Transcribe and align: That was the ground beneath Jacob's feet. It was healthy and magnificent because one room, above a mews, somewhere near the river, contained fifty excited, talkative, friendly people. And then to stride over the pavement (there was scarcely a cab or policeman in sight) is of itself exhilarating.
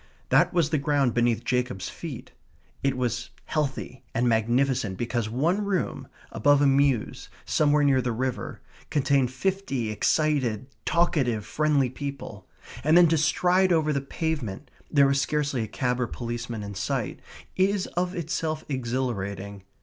That 0.29 0.51
was 0.51 0.71
the 0.71 0.79
ground 0.79 1.13
beneath 1.13 1.43
Jacob's 1.45 1.87
feet. 1.87 2.31
It 2.81 2.97
was 2.97 3.29
healthy 3.45 4.03
and 4.15 4.27
magnificent 4.27 4.97
because 4.97 5.29
one 5.29 5.63
room, 5.63 6.07
above 6.31 6.59
a 6.59 6.65
mews, 6.65 7.29
somewhere 7.45 7.83
near 7.83 8.01
the 8.01 8.11
river, 8.11 8.61
contained 8.89 9.29
fifty 9.29 9.91
excited, 9.91 10.65
talkative, 10.85 11.45
friendly 11.45 11.91
people. 11.91 12.47
And 12.83 12.97
then 12.97 13.09
to 13.09 13.17
stride 13.19 13.71
over 13.71 13.93
the 13.93 14.01
pavement 14.01 14.71
(there 14.89 15.05
was 15.05 15.21
scarcely 15.21 15.61
a 15.61 15.67
cab 15.67 16.01
or 16.01 16.07
policeman 16.07 16.63
in 16.63 16.73
sight) 16.73 17.19
is 17.55 17.85
of 17.95 18.15
itself 18.15 18.65
exhilarating. 18.67 19.61